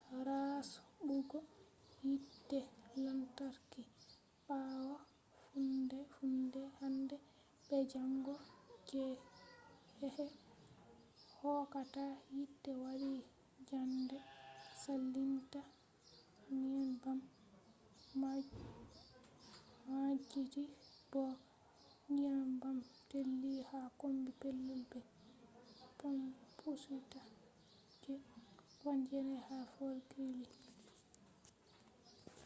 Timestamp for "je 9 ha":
28.03-29.57